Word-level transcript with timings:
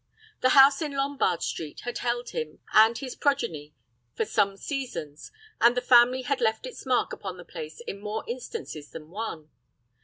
The 0.39 0.49
house 0.57 0.81
in 0.81 0.93
Lombard 0.93 1.43
Street 1.43 1.81
had 1.81 1.99
held 1.99 2.29
him 2.29 2.57
and 2.73 2.97
his 2.97 3.15
progeny 3.15 3.75
for 4.15 4.25
some 4.25 4.57
seasons, 4.57 5.31
and 5.59 5.77
the 5.77 5.79
family 5.79 6.23
had 6.23 6.41
left 6.41 6.65
its 6.65 6.87
mark 6.87 7.13
upon 7.13 7.37
the 7.37 7.45
place 7.45 7.81
in 7.85 8.01
more 8.01 8.23
instances 8.27 8.89
than 8.89 9.11
one. 9.11 9.51